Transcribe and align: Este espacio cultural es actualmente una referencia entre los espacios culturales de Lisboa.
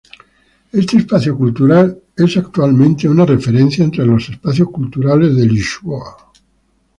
Este 0.71 0.97
espacio 0.97 1.37
cultural 1.37 1.95
es 2.17 2.35
actualmente 2.35 3.07
una 3.07 3.23
referencia 3.23 3.83
entre 3.85 4.03
los 4.03 4.29
espacios 4.29 4.71
culturales 4.71 5.35
de 5.35 5.45
Lisboa. 5.45 6.17